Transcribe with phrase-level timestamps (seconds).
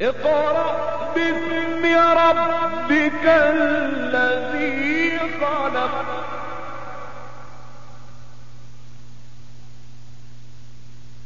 [0.00, 1.84] اقرأ باسم
[2.18, 6.04] ربك الذي خلق.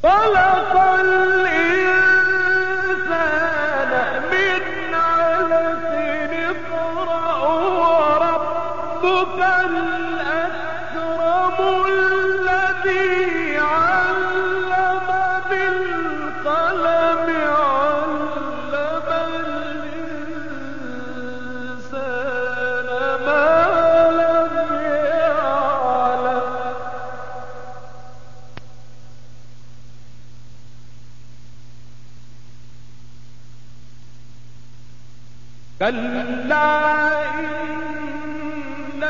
[0.02, 2.12] خلق الإنسان
[4.32, 5.92] من علق
[6.50, 7.38] اقرأ
[7.82, 10.31] وربك الأكرم
[35.82, 39.02] كلا إن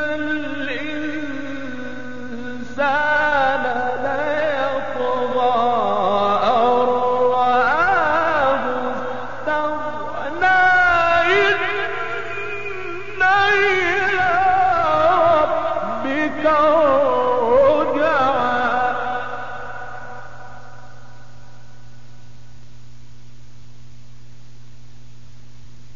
[2.63, 3.63] الإنسان
[4.03, 5.55] ليطغى
[6.43, 6.87] أن
[7.33, 8.63] رآه
[9.45, 10.61] استغنى
[11.21, 11.57] إن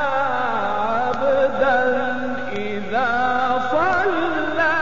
[0.80, 1.80] عبدا
[2.52, 3.10] إذا
[3.70, 4.72] صلى؟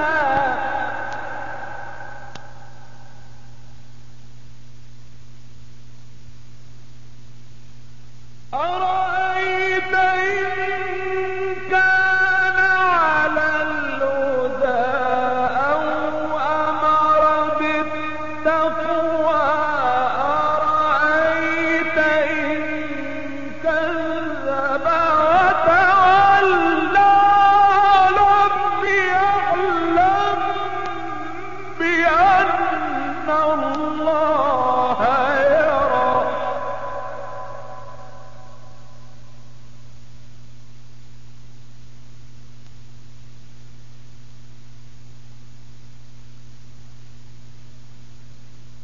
[8.55, 8.88] أرأيت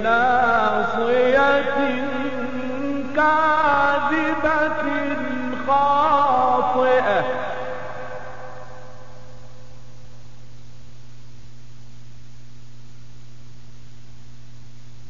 [0.03, 1.79] ناصية
[3.17, 4.83] كاذبة
[5.67, 7.21] خاطئة.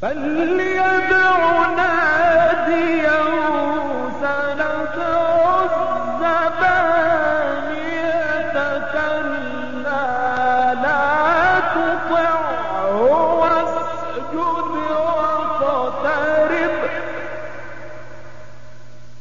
[0.03, 0.70] فليدع